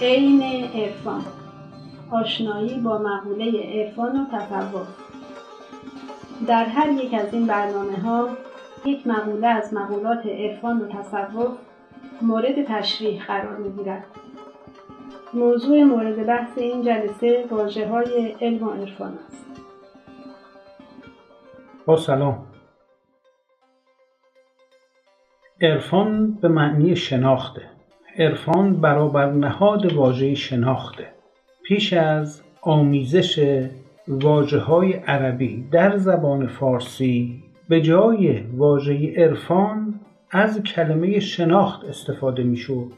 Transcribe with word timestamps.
عین 0.00 0.42
عرفان. 0.74 1.24
آشنایی 2.10 2.80
با 2.80 2.98
مقوله 2.98 3.62
عرفان 3.74 4.20
و 4.20 4.38
تصوف. 4.38 4.86
در 6.46 6.64
هر 6.64 6.88
یک 6.92 7.14
از 7.14 7.34
این 7.34 7.46
برنامه 7.46 7.96
ها 7.96 8.28
یک 8.84 9.06
مقوله 9.06 9.46
از 9.46 9.74
مقولات 9.74 10.26
عرفان 10.26 10.80
و 10.80 10.88
تصوف 10.88 11.58
مورد 12.22 12.64
تشریح 12.64 13.26
قرار 13.26 13.56
می‌گیرد. 13.56 14.04
موضوع 15.34 15.82
مورد 15.82 16.26
بحث 16.26 16.58
این 16.58 16.82
جلسه 16.82 17.46
واجه 17.50 17.88
های 17.88 18.36
علم 18.40 18.68
و 18.68 18.70
عرفان 18.70 19.18
است. 19.26 19.46
با 21.86 21.96
سلام. 21.96 22.46
عرفان 25.62 26.32
به 26.32 26.48
معنی 26.48 26.96
شناخته. 26.96 27.77
عرفان 28.18 28.80
برابر 28.80 29.32
نهاد 29.32 29.92
واژه 29.92 30.34
شناخته. 30.34 31.06
پیش 31.64 31.92
از 31.92 32.42
آمیزش 32.62 33.62
واجه 34.08 34.58
های 34.58 34.92
عربی 34.92 35.64
در 35.70 35.96
زبان 35.96 36.46
فارسی 36.46 37.42
به 37.68 37.80
جای 37.80 38.40
واژه 38.40 39.14
عرفان 39.16 40.00
از 40.30 40.62
کلمه 40.62 41.20
شناخت 41.20 41.84
استفاده 41.84 42.42
می 42.42 42.56
شود 42.56 42.92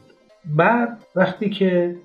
بعد 0.55 0.97
وقتی 1.15 1.49
که 1.49 1.95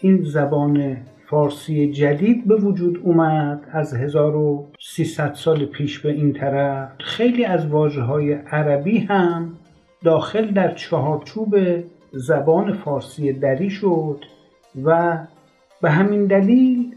این 0.00 0.22
زبان 0.22 0.96
فارسی 1.26 1.92
جدید 1.92 2.48
به 2.48 2.56
وجود 2.56 3.00
اومد 3.04 3.60
از 3.72 3.94
1300 3.94 5.34
سال 5.34 5.64
پیش 5.64 5.98
به 5.98 6.12
این 6.12 6.32
طرف 6.32 6.88
خیلی 6.98 7.44
از 7.44 7.66
واجه 7.66 8.02
های 8.02 8.32
عربی 8.32 8.98
هم 8.98 9.52
داخل 10.04 10.46
در 10.46 10.74
چهارچوب 10.74 11.56
زبان 12.12 12.72
فارسی 12.72 13.32
دری 13.32 13.70
شد 13.70 14.24
و 14.84 15.18
به 15.82 15.90
همین 15.90 16.26
دلیل 16.26 16.94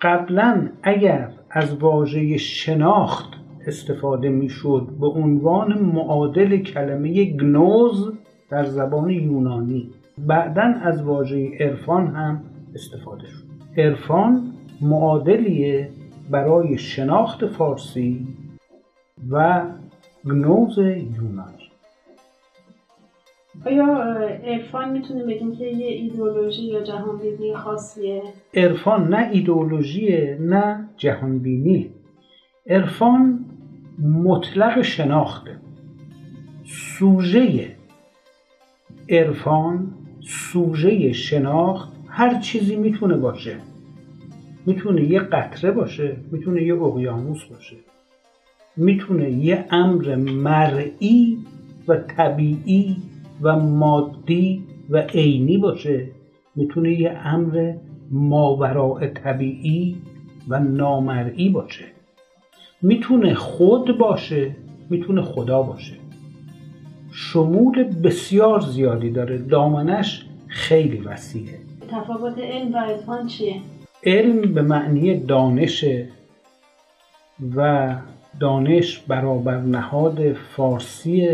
قبلا 0.00 0.68
اگر 0.82 1.28
از 1.50 1.76
واژه 1.76 2.36
شناخت 2.36 3.30
استفاده 3.66 4.28
می‌شد 4.28 4.88
به 5.00 5.06
عنوان 5.06 5.78
معادل 5.78 6.56
کلمه 6.56 7.24
گنوز 7.24 8.12
در 8.50 8.64
زبان 8.64 9.10
یونانی 9.10 9.90
بعدا 10.18 10.74
از 10.82 11.02
واژه 11.02 11.50
عرفان 11.60 12.06
هم 12.06 12.40
استفاده 12.74 13.26
شد. 13.26 13.44
عرفان 13.80 14.52
معادلیه 14.80 15.90
برای 16.30 16.78
شناخت 16.78 17.46
فارسی 17.46 18.28
و 19.30 19.62
گنوز 20.24 20.78
یونانی. 20.78 21.69
آیا 23.66 23.86
عرفان 24.44 24.92
می‌تونیم 24.92 25.26
بگیم 25.26 25.56
که 25.56 25.64
یه 25.64 25.86
ایدئولوژی 25.86 26.62
یا 26.62 26.80
جهانبینی 26.82 27.54
خاصیه؟ 27.54 28.22
عرفان 28.54 29.14
نه 29.14 29.30
ایدئولوژیه 29.32 30.38
نه 30.40 30.88
جهانبینی. 30.96 31.90
عرفان 32.66 33.44
مطلق 34.02 34.82
شناخته. 34.82 35.56
سوژه 36.64 37.76
عرفان 39.08 39.92
سوژه 40.20 41.12
شناخت 41.12 41.92
هر 42.08 42.40
چیزی 42.40 42.76
می‌تونه 42.76 43.16
باشه. 43.16 43.56
می‌تونه 44.66 45.04
یه 45.04 45.20
قطره 45.20 45.70
باشه 45.70 46.16
می‌تونه 46.32 46.62
یه 46.62 46.82
اقیانوس 46.82 47.44
باشه. 47.44 47.76
می‌تونه 48.76 49.30
یه 49.30 49.64
امر 49.70 50.14
مرئی 50.16 51.38
و 51.88 51.96
طبیعی 51.96 52.96
و 53.42 53.56
مادی 53.56 54.64
و 54.90 54.98
عینی 54.98 55.58
باشه 55.58 56.06
می‌تونه 56.56 57.00
یه 57.00 57.10
امر 57.10 57.74
ماوراء 58.10 59.06
طبیعی 59.06 59.96
و 60.48 60.60
نامرئی 60.60 61.48
باشه. 61.48 61.84
می‌تونه 62.82 63.34
خود 63.34 63.98
باشه 63.98 64.56
می‌تونه 64.90 65.22
خدا 65.22 65.62
باشه. 65.62 65.94
شمول 67.12 67.82
بسیار 67.82 68.60
زیادی 68.60 69.10
داره 69.10 69.38
دامنش 69.38 70.26
خیلی 70.46 70.98
وسیعه. 70.98 71.58
تفاوت 71.90 72.38
علم 72.38 72.72
و 72.74 72.76
عرفان 72.76 73.26
چیه؟ 73.26 73.54
علم 74.04 74.54
به 74.54 74.62
معنی 74.62 75.16
دانشه 75.16 76.08
و 77.56 77.88
دانش 78.40 78.98
برابر 78.98 79.60
نهاد 79.60 80.32
فارسی 80.32 81.28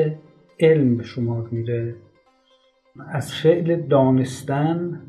علم 0.60 0.96
به 0.96 1.04
شمار 1.04 1.48
میره. 1.50 1.94
از 3.08 3.32
فعل 3.32 3.82
دانستن 3.82 5.00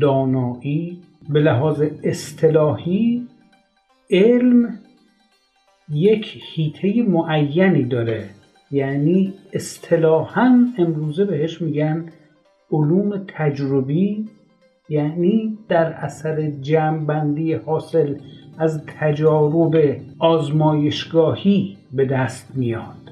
دانایی 0.00 1.02
به 1.28 1.40
لحاظ 1.40 1.82
اصطلاحی 2.04 3.26
علم 4.10 4.78
یک 5.88 6.42
هیته 6.54 7.02
معینی 7.02 7.84
داره. 7.84 8.30
یعنی 8.70 9.32
اصطلاحا 9.52 10.66
امروزه 10.78 11.24
بهش 11.24 11.62
میگن 11.62 12.06
علوم 12.70 13.24
تجربی 13.28 14.28
یعنی 14.88 15.58
در 15.68 15.92
اثر 15.92 16.50
جمعبندی 16.50 17.52
حاصل 17.52 18.14
از 18.58 18.86
تجارب 18.86 19.96
آزمایشگاهی 20.18 21.76
به 21.92 22.04
دست 22.04 22.52
میاد. 22.54 23.05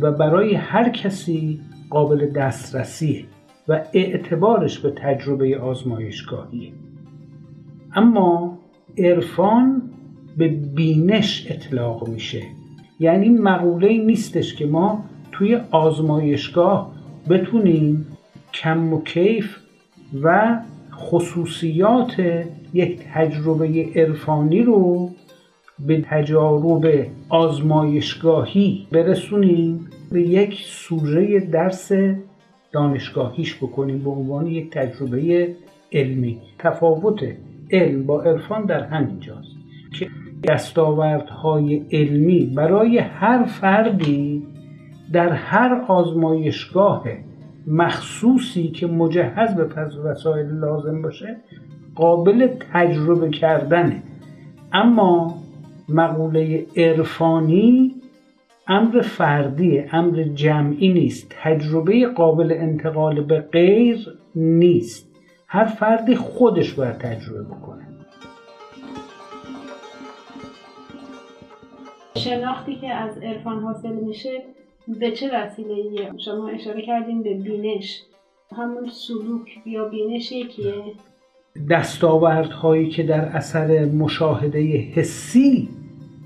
و 0.00 0.12
برای 0.12 0.54
هر 0.54 0.88
کسی 0.88 1.60
قابل 1.90 2.26
دسترسیه 2.26 3.24
و 3.68 3.80
اعتبارش 3.92 4.78
به 4.78 4.90
تجربه 4.90 5.58
آزمایشگاهی. 5.58 6.72
اما 7.94 8.58
عرفان 8.98 9.82
به 10.36 10.48
بینش 10.48 11.46
اطلاق 11.50 12.08
میشه. 12.08 12.42
یعنی 13.00 13.28
مقوله 13.28 14.04
نیستش 14.04 14.54
که 14.54 14.66
ما 14.66 15.04
توی 15.32 15.58
آزمایشگاه 15.70 16.92
بتونیم 17.30 18.06
کم 18.54 18.92
و 18.92 19.02
کیف 19.02 19.56
و 20.22 20.58
خصوصیات 20.92 22.44
یک 22.74 23.00
تجربه 23.14 23.88
عرفانی 23.96 24.62
رو 24.62 25.10
به 25.86 26.04
تجارب 26.10 27.06
آزمایشگاهی 27.28 28.86
برسونیم 28.92 29.86
به 30.12 30.22
یک 30.22 30.54
سوژه 30.64 31.40
درس 31.40 31.92
دانشگاهیش 32.72 33.56
بکنیم 33.56 33.98
به 33.98 34.10
عنوان 34.10 34.46
یک 34.46 34.70
تجربه 34.70 35.48
علمی. 35.92 36.38
تفاوت 36.58 37.20
علم 37.70 38.06
با 38.06 38.22
عرفان 38.22 38.64
در 38.64 38.84
همینجاست 38.84 39.48
که 39.98 40.08
دستاوردهای 40.44 41.82
علمی 41.92 42.52
برای 42.56 42.98
هر 42.98 43.44
فردی 43.44 44.46
در 45.12 45.32
هر 45.32 45.84
آزمایشگاه 45.88 47.04
مخصوصی 47.66 48.68
که 48.68 48.86
مجهز 48.86 49.54
به 49.54 49.64
وسایل 50.04 50.46
لازم 50.46 51.02
باشه 51.02 51.36
قابل 51.94 52.48
تجربه 52.72 53.30
کردنه. 53.30 54.02
اما 54.72 55.37
مقوله 55.88 56.66
عرفانی 56.76 57.94
امر 58.66 59.00
فردی 59.00 59.84
امر 59.92 60.22
جمعی 60.22 60.88
نیست. 60.88 61.34
تجربه 61.42 62.06
قابل 62.06 62.52
انتقال 62.52 63.20
به 63.20 63.40
غیر 63.40 64.18
نیست. 64.34 65.08
هر 65.46 65.64
فردی 65.64 66.16
خودش 66.16 66.72
باید 66.74 66.98
تجربه 66.98 67.42
بکنه. 67.42 67.88
شناختی 72.16 72.76
که 72.76 72.88
از 72.88 73.18
عرفان 73.18 73.62
حاصل 73.62 73.92
میشه 73.92 74.42
به 75.00 75.10
چه 75.10 75.30
وسیله 75.34 76.12
شما 76.24 76.48
اشاره 76.48 76.82
کردیم 76.82 77.22
به 77.22 77.34
بینش. 77.34 78.02
همون 78.56 78.90
سلوک 78.90 79.66
یا 79.66 79.88
بینش 79.88 80.32
یکیه؟ 80.32 80.74
دستاوردهایی 81.70 82.88
که 82.88 83.02
در 83.02 83.20
اثر 83.20 83.84
مشاهده 83.84 84.60
حسی 84.76 85.68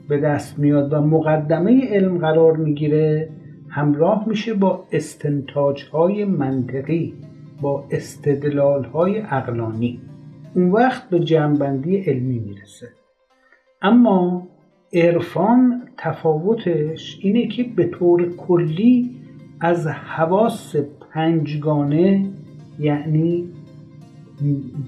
به 0.08 0.18
دست 0.18 0.58
میاد 0.58 0.92
و 0.92 1.00
مقدمه 1.00 1.88
علم 1.88 2.18
قرار 2.18 2.56
می‌گیره 2.56 3.28
همراه 3.68 4.28
میشه 4.28 4.54
با 4.54 4.84
استنتاج 4.92 5.84
های 5.84 6.24
منطقی 6.24 7.14
با 7.60 7.84
استدلال 7.90 8.84
های 8.84 9.18
اقلانی 9.18 10.00
اون 10.54 10.70
وقت 10.70 11.08
به 11.08 11.20
جنبندی 11.20 11.96
علمی 11.96 12.38
می‌رسه. 12.38 12.88
اما 13.82 14.48
عرفان 14.92 15.82
تفاوتش 15.96 17.18
اینه 17.22 17.46
که 17.46 17.64
به 17.64 17.84
طور 17.84 18.36
کلی 18.36 19.10
از 19.60 19.86
حواس 19.86 20.76
پنجگانه 21.10 22.30
یعنی 22.78 23.48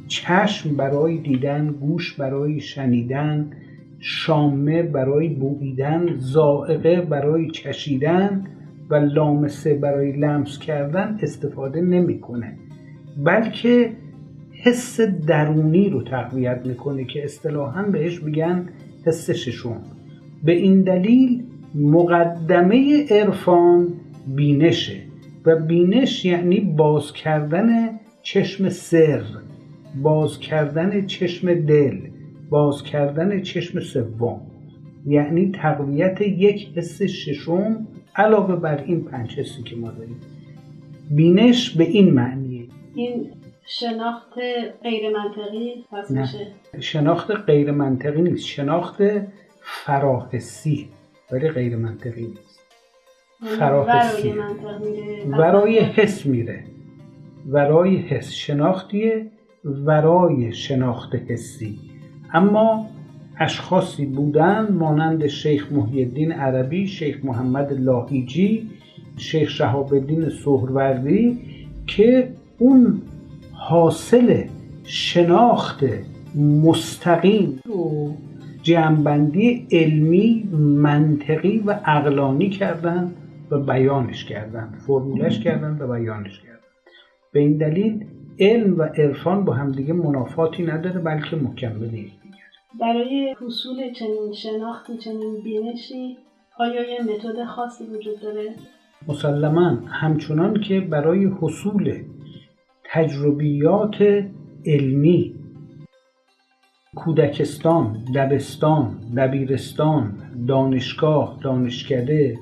چشم 0.08 0.76
برای 0.76 1.18
دیدن 1.18 1.66
گوش 1.66 2.14
برای 2.14 2.60
شنیدن 2.60 3.50
شامه 4.06 4.82
برای 4.82 5.28
بوییدن 5.28 6.14
زائقه 6.18 7.00
برای 7.00 7.50
چشیدن 7.50 8.44
و 8.90 8.94
لامسه 8.94 9.74
برای 9.74 10.12
لمس 10.12 10.58
کردن 10.58 11.18
استفاده 11.22 11.80
نمی‌کنه. 11.80 12.56
بلکه 13.24 13.92
حس 14.62 15.00
درونی 15.00 15.88
رو 15.88 16.02
تقویت 16.02 16.66
می‌کنه 16.66 17.04
که 17.04 17.24
اصطلاحا 17.24 17.82
بهش 17.82 18.22
میگن 18.22 18.68
حس 19.06 19.30
ششم. 19.30 19.82
به 20.44 20.52
این 20.52 20.82
دلیل 20.82 21.42
مقدمه 21.74 23.06
عرفان 23.10 23.88
بینشه 24.36 24.96
و 25.46 25.56
بینش 25.56 26.24
یعنی 26.24 26.60
باز 26.60 27.12
کردن 27.12 27.90
چشم 28.22 28.68
سر 28.68 29.22
باز 30.02 30.38
کردن 30.40 31.06
چشم 31.06 31.54
دل. 31.54 32.13
باز 32.54 32.82
کردن 32.82 33.42
چشم 33.42 33.80
سوم 33.80 34.40
یعنی 35.06 35.52
تقویت 35.54 36.20
یک 36.20 36.68
حس 36.76 37.02
ششم 37.02 37.86
علاوه 38.16 38.56
بر 38.56 38.84
این 38.84 39.04
پنج 39.04 39.38
حسی 39.38 39.62
که 39.62 39.76
ما 39.76 39.90
داریم. 39.90 40.20
بینش 41.10 41.70
به 41.70 41.84
این 41.84 42.14
معنیه. 42.14 42.66
این 42.94 43.30
شناخت 43.66 44.32
غیر 44.82 45.02
منطقی 45.10 45.84
پس 45.92 46.10
میشه؟ 46.10 46.46
شناخت 46.80 47.30
غیر 47.30 47.70
منطقی 47.70 48.22
نیست. 48.22 48.46
شناخت 48.46 49.02
فراحسی 49.60 50.88
ولی 51.32 51.48
غیر 51.48 51.76
منطقی 51.76 52.26
نیست. 52.26 52.60
یعنی 53.42 53.56
فراحسی. 53.56 54.32
ورای 54.32 55.28
ورای 55.28 55.78
حس 55.78 56.26
میره. 56.26 56.64
ورای 57.46 57.96
حس 57.96 58.32
شناختیه. 58.32 59.26
ورای 59.64 60.52
شناخت 60.52 61.14
حسی. 61.14 61.93
اما 62.34 62.86
اشخاصی 63.38 64.06
بودن 64.06 64.68
مانند 64.72 65.26
شیخ 65.26 65.72
محی 65.72 66.04
الدین 66.04 66.32
عربی 66.32 66.86
شیخ 66.86 67.24
محمد 67.24 67.72
لاهیجی 67.72 68.70
شیخ 69.16 69.48
شهاب 69.48 69.94
الدین 69.94 70.28
سهروردی 70.28 71.38
که 71.86 72.28
اون 72.58 73.02
حاصل 73.52 74.42
شناخت 74.84 75.84
مستقیم 76.34 77.60
و 77.66 78.08
جمعبندی 78.62 79.66
علمی 79.72 80.48
منطقی 80.82 81.58
و 81.58 81.70
عقلانی 81.84 82.50
کردن 82.50 83.12
و 83.50 83.58
بیانش 83.58 84.24
کردن 84.24 84.68
فرمولش 84.86 85.40
کردن 85.40 85.76
و 85.80 85.92
بیانش 85.92 86.40
کردن. 86.40 86.58
به 87.32 87.40
این 87.40 87.56
دلیل 87.56 88.04
علم 88.38 88.78
و 88.78 88.82
عرفان 88.82 89.44
با 89.44 89.52
همدیگه 89.52 89.92
منافاتی 89.92 90.62
نداره 90.62 91.00
بلکه 91.00 91.36
مکمل 91.36 91.94
یکدیگر 91.94 92.23
برای 92.80 93.36
حصول 93.40 93.92
چنین 93.92 94.32
شناختی 94.32 94.98
چنین 94.98 95.42
بینشی 95.44 96.16
آیا 96.58 96.90
یه 96.90 97.02
متد 97.02 97.44
خاصی 97.44 97.84
وجود 97.84 98.20
داره؟ 98.20 98.54
مسلما 99.08 99.68
همچنان 99.86 100.60
که 100.60 100.80
برای 100.80 101.24
حصول 101.24 102.04
تجربیات 102.84 104.24
علمی 104.66 105.34
کودکستان، 106.94 108.04
دبستان، 108.14 109.00
دبیرستان، 109.16 110.14
دانشگاه، 110.48 111.38
دانشکده، 111.42 112.38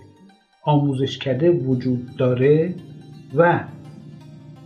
آموزشکده 0.63 1.51
وجود 1.51 2.17
داره 2.19 2.75
و 3.37 3.61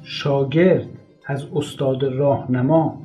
شاگرد 0.03 0.87
از 1.27 1.47
استاد 1.55 2.05
راهنما 2.05 3.03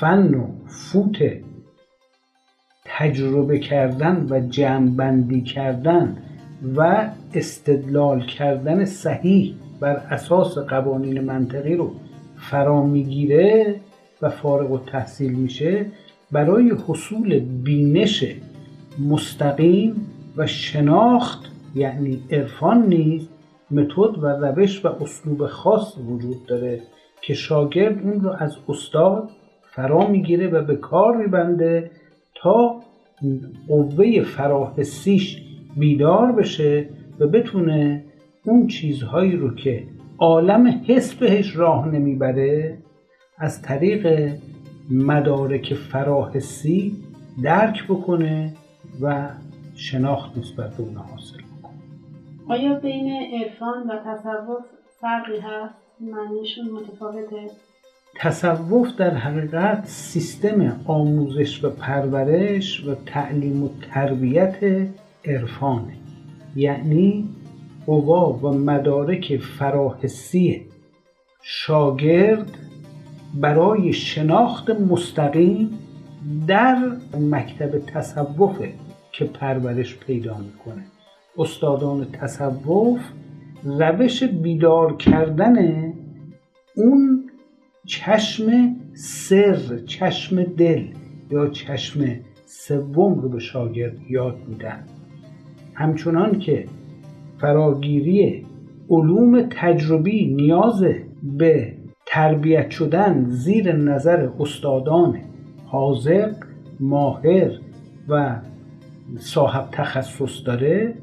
فن 0.00 0.34
و 0.34 0.46
فوت 0.76 1.18
تجربه 2.84 3.58
کردن 3.58 4.26
و 4.30 4.40
جمعبندی 4.40 5.42
کردن 5.42 6.16
و 6.76 7.10
استدلال 7.34 8.26
کردن 8.26 8.84
صحیح 8.84 9.54
بر 9.80 9.96
اساس 9.96 10.58
قوانین 10.58 11.20
منطقی 11.20 11.74
رو 11.74 11.92
فرا 12.36 12.82
می‌گیره 12.82 13.80
و 14.22 14.30
فارغ 14.30 14.70
و 14.70 14.78
تحصیل 14.78 15.32
میشه 15.32 15.86
برای 16.32 16.72
حصول 16.88 17.38
بینش 17.38 18.24
مستقیم 19.08 20.06
و 20.36 20.46
شناخت 20.46 21.50
یعنی 21.74 22.22
عرفان 22.30 22.86
نیز 22.86 23.28
متد 23.70 24.18
و 24.22 24.26
روش 24.26 24.84
و 24.84 24.88
اسلوب 24.88 25.46
خاص 25.46 25.98
وجود 25.98 26.46
داره 26.46 26.82
که 27.22 27.34
شاگرد 27.34 28.02
اون 28.02 28.20
رو 28.20 28.30
از 28.38 28.56
استاد 28.68 29.30
فرا 29.76 30.06
می‌گیره 30.06 30.48
و 30.48 30.64
به 30.64 30.76
کار 30.76 31.16
میبنده 31.16 31.90
تا 32.34 32.80
قوه 33.68 34.22
فراحسیش 34.22 35.42
بیدار 35.76 36.32
بشه 36.32 36.88
و 37.18 37.26
بتونه 37.26 38.04
اون 38.44 38.66
چیزهایی 38.66 39.36
رو 39.36 39.54
که 39.54 39.84
عالم 40.18 40.84
حس 40.86 41.14
بهش 41.14 41.56
راه 41.56 41.88
نمی‌بره 41.88 42.78
از 43.38 43.62
طریق 43.62 44.32
مدارک 44.90 45.74
فراحسی 45.74 46.96
درک 47.42 47.84
بکنه 47.84 48.52
و 49.02 49.28
شناخت 49.74 50.38
نسبت 50.38 50.76
به 50.76 50.82
اون 50.82 50.96
حاصل 50.96 51.38
بکنه 51.58 51.80
آیا 52.48 52.74
بین 52.74 53.12
عرفان 53.12 53.90
و 53.90 53.98
تصوف 54.06 54.64
فرقی 55.00 55.38
هست؟ 55.38 55.74
معنیشون 56.00 56.64
متفاوته؟ 56.70 57.50
تصوف 58.20 58.96
در 58.96 59.14
حقیقت 59.14 59.86
سیستم 59.86 60.80
آموزش 60.84 61.64
و 61.64 61.70
پرورش 61.70 62.86
و 62.86 62.94
تعلیم 62.94 63.62
و 63.62 63.68
تربیت 63.92 64.56
عرفانه. 65.24 65.92
یعنی 66.56 67.28
قوا 67.86 68.32
و 68.32 68.52
مدارک 68.52 69.36
فراحسی 69.36 70.62
شاگرد 71.42 72.50
برای 73.34 73.92
شناخت 73.92 74.70
مستقیم 74.70 75.78
در 76.46 76.78
مکتب 77.20 77.78
تصوفه 77.78 78.72
که 79.12 79.24
پرورش 79.24 79.96
پیدا 79.96 80.38
می‌کنه. 80.38 80.82
استادان 81.38 82.06
تصوف 82.12 83.00
روش 83.64 84.24
بیدار 84.24 84.96
کردن 84.96 85.56
اون 86.76 87.15
چشم 87.86 88.76
سر 88.94 89.78
چشم 89.86 90.42
دل 90.42 90.84
یا 91.30 91.48
چشم 91.48 92.04
سوم 92.44 93.20
رو 93.20 93.28
به 93.28 93.38
شاگرد 93.38 93.96
یاد 94.10 94.36
میدن. 94.48 94.84
همچنان 95.74 96.38
که 96.38 96.64
فراگیری 97.38 98.46
علوم 98.90 99.48
تجربی 99.50 100.34
نیاز 100.34 100.84
به 101.22 101.72
تربیت 102.06 102.70
شدن 102.70 103.24
زیر 103.28 103.72
نظر 103.72 104.28
استادان 104.40 105.18
حاضق 105.66 106.34
ماهر 106.80 107.50
و 108.08 108.40
صاحب 109.18 109.68
تخصص 109.72 110.46
داره 110.46 110.94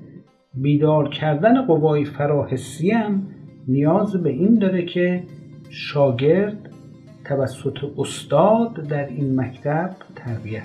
بیدار 0.54 1.10
کردن 1.10 1.66
قوای 1.66 2.06
فراحسی 2.06 2.92
هم 2.92 3.28
نیاز 3.68 4.24
به 4.24 4.30
این 4.30 4.60
داره 4.60 4.86
که 4.86 5.24
شاگرد 5.70 6.73
توسط 7.26 7.78
استاد 7.98 8.74
در 8.74 9.08
این 9.08 9.40
مکتب 9.40 9.96
تربیت 10.16 10.64